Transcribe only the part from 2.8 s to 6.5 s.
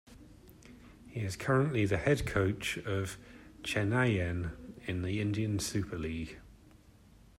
of Chennaiyin in the Indian Super League.